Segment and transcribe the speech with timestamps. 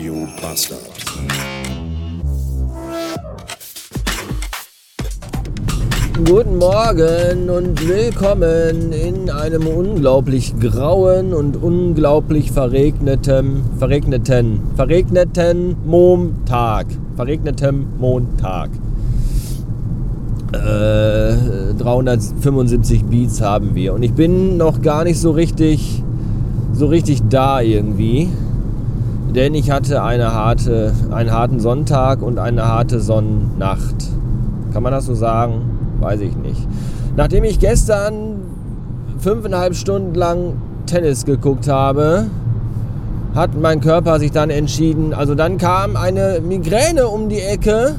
[0.00, 0.80] Radio Bastard.
[6.24, 16.86] Guten Morgen und willkommen in einem unglaublich grauen und unglaublich verregnetem, verregneten, verregneten Montag.
[17.16, 18.70] Verregnetem Montag.
[20.54, 26.02] Äh, 375 Beats haben wir und ich bin noch gar nicht so richtig,
[26.72, 28.30] so richtig da irgendwie,
[29.30, 34.06] denn ich hatte eine harte, einen harten Sonntag und eine harte Sonnennacht.
[34.72, 35.62] Kann man das so sagen?
[36.00, 36.66] Weiß ich nicht.
[37.16, 38.36] Nachdem ich gestern
[39.18, 40.54] fünfeinhalb Stunden lang
[40.86, 42.26] Tennis geguckt habe,
[43.34, 47.94] hat mein Körper sich dann entschieden, also dann kam eine Migräne um die Ecke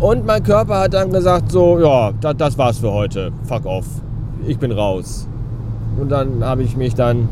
[0.00, 3.86] und mein Körper hat dann gesagt, so, ja, das, das war's für heute, fuck off,
[4.46, 5.26] ich bin raus.
[6.00, 7.28] Und dann habe ich mich dann,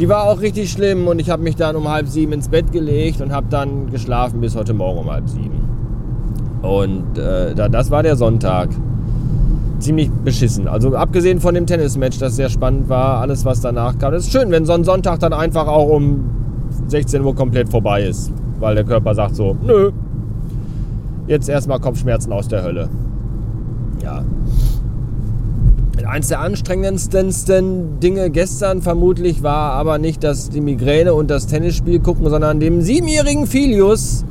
[0.00, 2.72] die war auch richtig schlimm und ich habe mich dann um halb sieben ins Bett
[2.72, 5.60] gelegt und habe dann geschlafen bis heute Morgen um halb sieben.
[6.62, 8.68] Und äh, das war der Sonntag
[9.78, 10.68] ziemlich beschissen.
[10.68, 14.14] Also abgesehen von dem Tennismatch, das sehr spannend war, alles was danach kam.
[14.14, 16.24] Es ist schön, wenn so ein Sonntag dann einfach auch um
[16.88, 18.32] 16 Uhr komplett vorbei ist.
[18.58, 19.92] Weil der Körper sagt so, nö,
[21.26, 22.88] jetzt erstmal Kopfschmerzen aus der Hölle.
[24.02, 24.24] Ja.
[26.04, 32.00] Eins der anstrengendsten Dinge gestern vermutlich war aber nicht das, die Migräne und das Tennisspiel
[32.00, 34.24] gucken, sondern dem siebenjährigen Filius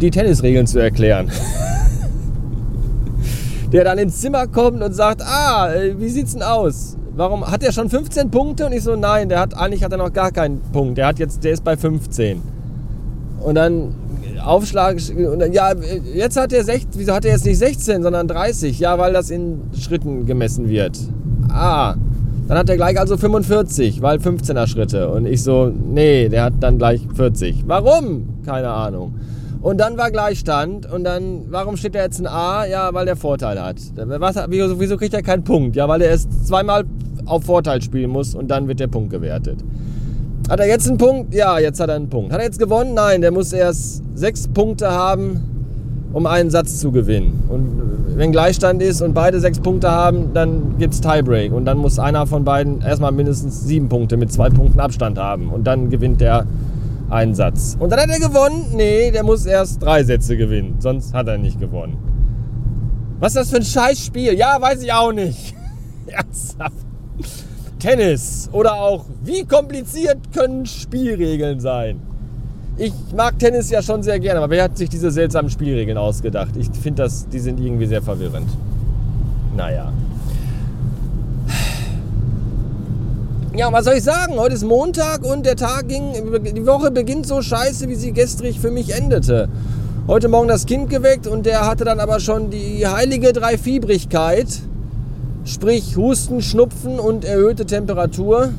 [0.00, 1.30] die Tennisregeln zu erklären.
[3.72, 6.96] der dann ins Zimmer kommt und sagt, ah, wie sieht's denn aus?
[7.16, 8.66] Warum hat er schon 15 Punkte?
[8.66, 10.98] Und ich so, nein, der hat eigentlich hat er noch gar keinen Punkt.
[10.98, 12.40] Der hat jetzt, der ist bei 15.
[13.40, 13.94] Und dann
[14.42, 15.72] Aufschlag, und dann, ja,
[16.14, 18.78] jetzt hat er 16, wieso hat er jetzt nicht 16, sondern 30?
[18.78, 20.98] Ja, weil das in Schritten gemessen wird.
[21.50, 21.94] Ah,
[22.48, 25.10] dann hat er gleich also 45, weil 15er Schritte.
[25.10, 27.64] Und ich so, nee, der hat dann gleich 40.
[27.66, 28.42] Warum?
[28.44, 29.14] Keine Ahnung.
[29.62, 32.66] Und dann war Gleichstand und dann, warum steht da jetzt ein A?
[32.66, 33.76] Ja, weil der Vorteil hat.
[33.96, 35.74] Was, wieso, wieso kriegt er keinen Punkt?
[35.74, 36.84] Ja, weil er erst zweimal
[37.24, 39.64] auf Vorteil spielen muss und dann wird der Punkt gewertet.
[40.48, 41.32] Hat er jetzt einen Punkt?
[41.34, 42.32] Ja, jetzt hat er einen Punkt.
[42.32, 42.94] Hat er jetzt gewonnen?
[42.94, 45.42] Nein, der muss erst sechs Punkte haben,
[46.12, 47.44] um einen Satz zu gewinnen.
[47.48, 51.52] Und wenn Gleichstand ist und beide sechs Punkte haben, dann gibt es Tiebreak.
[51.52, 55.48] Und dann muss einer von beiden erstmal mindestens sieben Punkte mit zwei Punkten Abstand haben.
[55.50, 56.46] Und dann gewinnt der
[57.08, 57.76] einen Satz.
[57.78, 58.66] Und dann hat er gewonnen.
[58.74, 60.76] Nee, der muss erst drei Sätze gewinnen.
[60.78, 61.96] Sonst hat er nicht gewonnen.
[63.18, 64.34] Was ist das für ein Scheißspiel?
[64.34, 65.54] Ja, weiß ich auch nicht.
[66.06, 66.74] Ernsthaft.
[67.84, 68.48] Tennis.
[68.50, 72.00] Oder auch, wie kompliziert können Spielregeln sein?
[72.78, 76.56] Ich mag Tennis ja schon sehr gerne, aber wer hat sich diese seltsamen Spielregeln ausgedacht?
[76.58, 78.48] Ich finde, die sind irgendwie sehr verwirrend.
[79.54, 79.92] Naja.
[83.54, 84.36] Ja, was soll ich sagen?
[84.38, 88.60] Heute ist Montag und der Tag ging, die Woche beginnt so scheiße, wie sie gestrig
[88.60, 89.50] für mich endete.
[90.08, 94.48] Heute Morgen das Kind geweckt und der hatte dann aber schon die heilige Dreifiebrigkeit,
[95.44, 98.50] sprich Husten, Schnupfen und erhöhte Temperatur.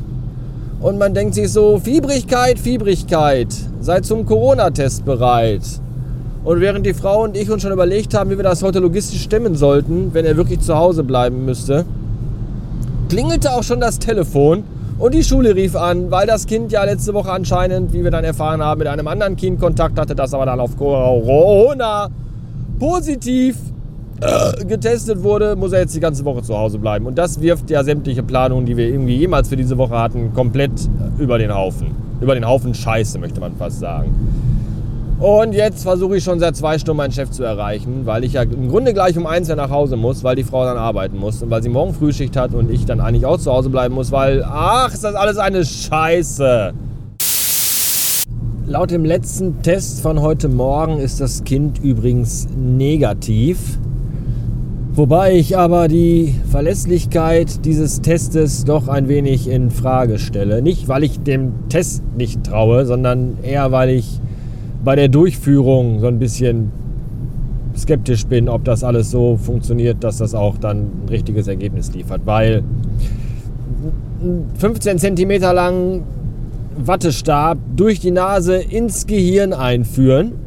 [0.79, 3.47] Und man denkt sich so, Fiebrigkeit, Fiebrigkeit,
[3.81, 5.63] sei zum Corona-Test bereit.
[6.44, 9.23] Und während die Frau und ich uns schon überlegt haben, wie wir das heute logistisch
[9.23, 11.85] stemmen sollten, wenn er wirklich zu Hause bleiben müsste,
[13.09, 14.63] klingelte auch schon das Telefon
[15.00, 18.23] und die Schule rief an, weil das Kind ja letzte Woche anscheinend, wie wir dann
[18.23, 22.09] erfahren haben, mit einem anderen Kind Kontakt hatte, das aber dann auf Corona
[22.78, 23.57] positiv
[24.25, 27.06] äh, getestet wurde, muss er jetzt die ganze Woche zu Hause bleiben.
[27.06, 30.72] Und das wirft ja sämtliche Planungen, die wir irgendwie jemals für diese Woche hatten, komplett
[31.18, 31.88] über den Haufen.
[32.22, 34.14] Über den Haufen Scheiße, möchte man fast sagen.
[35.19, 38.41] Und jetzt versuche ich schon seit zwei Stunden meinen Chef zu erreichen, weil ich ja
[38.41, 41.41] im Grunde gleich um eins ja nach Hause muss, weil die Frau dann arbeiten muss
[41.41, 44.12] und weil sie morgen Frühschicht hat und ich dann eigentlich auch zu Hause bleiben muss,
[44.12, 46.74] weil, ach, ist das alles eine Scheiße.
[48.68, 53.78] Laut dem letzten Test von heute Morgen ist das Kind übrigens negativ.
[54.96, 60.62] Wobei ich aber die Verlässlichkeit dieses Testes doch ein wenig in Frage stelle.
[60.62, 64.22] Nicht, weil ich dem Test nicht traue, sondern eher, weil ich
[64.86, 66.72] bei der Durchführung so ein bisschen
[67.76, 72.22] skeptisch bin, ob das alles so funktioniert, dass das auch dann ein richtiges Ergebnis liefert.
[72.24, 72.64] Weil
[74.59, 76.03] 15 cm lang
[76.78, 80.45] Wattestab durch die Nase ins Gehirn einführen,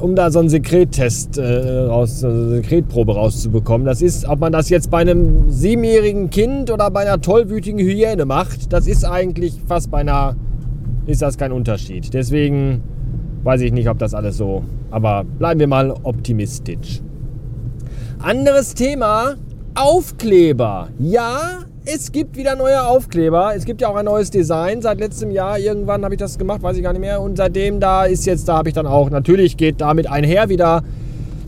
[0.00, 3.86] um da so einen Sekrettest äh, raus, eine Sekretprobe rauszubekommen.
[3.86, 8.24] Das ist, ob man das jetzt bei einem siebenjährigen Kind oder bei einer tollwütigen Hyäne
[8.24, 10.36] macht, das ist eigentlich fast bei einer
[11.06, 12.14] ist das kein Unterschied.
[12.14, 12.82] Deswegen
[13.42, 14.62] weiß ich nicht, ob das alles so.
[14.90, 17.00] Aber bleiben wir mal optimistisch.
[18.18, 19.34] Anderes Thema.
[19.74, 20.88] Aufkleber.
[20.98, 23.52] Ja, es gibt wieder neue Aufkleber.
[23.56, 24.82] Es gibt ja auch ein neues Design.
[24.82, 27.20] Seit letztem Jahr irgendwann habe ich das gemacht, weiß ich gar nicht mehr.
[27.20, 30.82] Und seitdem da ist jetzt, da habe ich dann auch, natürlich geht damit einher wieder,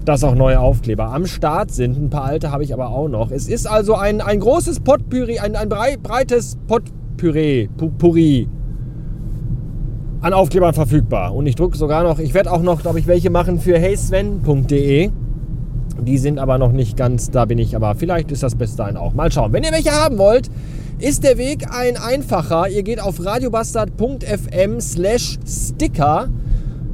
[0.04, 1.96] dass auch neue Aufkleber am Start sind.
[1.96, 3.30] Ein paar alte habe ich aber auch noch.
[3.30, 8.48] Es ist also ein, ein großes Potpüree, ein, ein breites Potpüree, Puri
[10.20, 11.34] an Aufklebern verfügbar.
[11.34, 15.10] Und ich drucke sogar noch, ich werde auch noch, glaube ich, welche machen für heysven.de.
[16.00, 18.96] Die sind aber noch nicht ganz, da bin ich, aber vielleicht ist das bis dahin
[18.96, 19.14] auch.
[19.14, 19.52] Mal schauen.
[19.52, 20.50] Wenn ihr welche haben wollt,
[20.98, 22.68] ist der Weg ein einfacher.
[22.68, 26.28] Ihr geht auf radiobastard.fm slash sticker.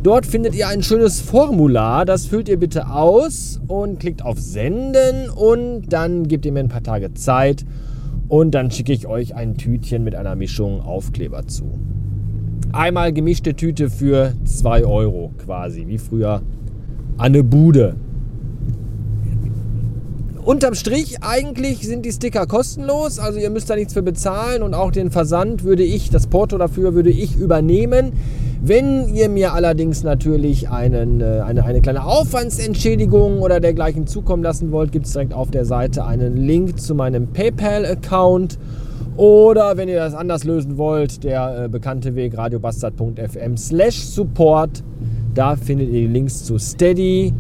[0.03, 2.05] Dort findet ihr ein schönes Formular.
[2.05, 6.69] Das füllt ihr bitte aus und klickt auf Senden und dann gebt ihr mir ein
[6.69, 7.65] paar Tage Zeit
[8.29, 11.79] und dann schicke ich euch ein Tütchen mit einer Mischung Aufkleber zu.
[12.73, 16.35] Einmal gemischte Tüte für 2 Euro quasi, wie früher
[17.17, 17.97] an eine Bude.
[20.51, 24.75] Unterm Strich, eigentlich sind die Sticker kostenlos, also ihr müsst da nichts für bezahlen und
[24.75, 28.15] auch den Versand würde ich, das Porto dafür würde ich übernehmen.
[28.61, 34.73] Wenn ihr mir allerdings natürlich einen, äh, eine, eine kleine Aufwandsentschädigung oder dergleichen zukommen lassen
[34.73, 38.59] wollt, gibt es direkt auf der Seite einen Link zu meinem PayPal-Account.
[39.17, 44.83] Oder wenn ihr das anders lösen wollt, der äh, bekannte Weg radiobastard.fm slash support.
[45.33, 47.33] Da findet ihr die Links zu Steady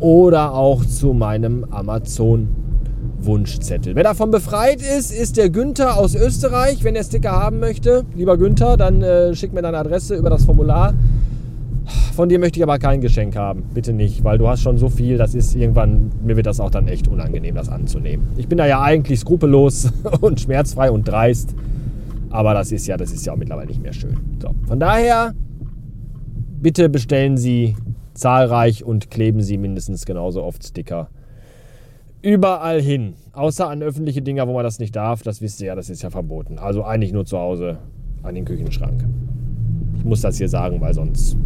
[0.00, 2.48] oder auch zu meinem Amazon
[3.20, 3.94] Wunschzettel.
[3.94, 6.84] Wer davon befreit ist, ist der Günther aus Österreich.
[6.84, 10.44] Wenn er Sticker haben möchte, lieber Günther, dann äh, schickt mir deine Adresse über das
[10.44, 10.94] Formular.
[12.14, 13.64] Von dir möchte ich aber kein Geschenk haben.
[13.74, 16.70] Bitte nicht, weil du hast schon so viel, das ist irgendwann, mir wird das auch
[16.70, 18.28] dann echt unangenehm, das anzunehmen.
[18.36, 21.54] Ich bin da ja eigentlich skrupellos und schmerzfrei und dreist.
[22.30, 24.16] Aber das ist ja, das ist ja auch mittlerweile nicht mehr schön.
[24.40, 25.34] So, von daher,
[26.60, 27.74] bitte bestellen Sie
[28.20, 31.08] zahlreich und kleben Sie mindestens genauso oft Sticker.
[32.22, 33.14] Überall hin.
[33.32, 35.22] Außer an öffentliche Dinger, wo man das nicht darf.
[35.22, 36.58] Das wisst ihr ja, das ist ja verboten.
[36.58, 37.78] Also eigentlich nur zu Hause
[38.22, 39.06] an den Küchenschrank.
[39.98, 41.36] Ich muss das hier sagen, weil sonst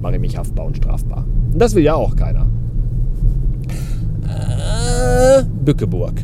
[0.00, 1.26] mache ich mich haftbar und strafbar.
[1.52, 2.46] Und das will ja auch keiner.
[4.26, 6.14] Äh, Bückeburg.